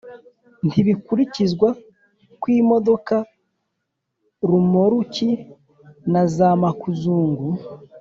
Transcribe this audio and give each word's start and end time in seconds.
Ntibikurikizwa 0.67 1.69
ku 2.39 2.45
imodoka, 2.59 3.15
romoruki 4.49 5.29
na 6.11 6.23
za 6.35 6.49
makuzungu 6.61 7.47